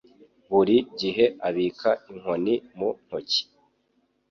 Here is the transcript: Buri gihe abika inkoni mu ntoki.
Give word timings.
Buri 0.49 0.75
gihe 0.99 1.25
abika 1.47 1.89
inkoni 2.11 2.53
mu 2.77 2.89
ntoki. 3.03 3.41